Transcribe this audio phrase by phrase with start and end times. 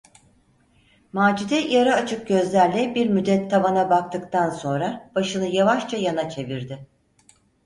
[1.13, 6.87] Macide yarı açık gözlerle bir müddet tavana baktıktan sonra başını yavaşça yana çevirdi.